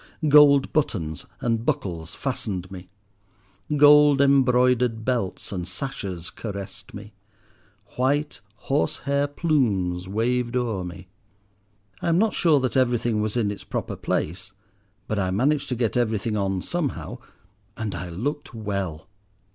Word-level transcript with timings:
Gold 0.27 0.73
buttons 0.73 1.27
and 1.41 1.63
buckles 1.63 2.15
fastened 2.15 2.71
me, 2.71 2.89
gold 3.77 4.19
embroidered 4.19 5.05
belts 5.05 5.51
and 5.51 5.67
sashes 5.67 6.31
caressed 6.31 6.95
me, 6.95 7.13
white 7.97 8.41
horse 8.71 8.97
hair 9.01 9.27
plumes 9.27 10.07
waved 10.07 10.55
o'er 10.57 10.83
me. 10.83 11.07
I 12.01 12.09
am 12.09 12.17
not 12.17 12.33
sure 12.33 12.59
that 12.61 12.75
everything 12.75 13.21
was 13.21 13.37
in 13.37 13.51
its 13.51 13.63
proper 13.63 13.95
place, 13.95 14.53
but 15.05 15.19
I 15.19 15.29
managed 15.29 15.69
to 15.69 15.75
get 15.75 15.95
everything 15.95 16.35
on 16.35 16.63
somehow, 16.63 17.19
and 17.77 17.93
I 17.93 18.09
looked 18.09 18.55
well. 18.55 19.07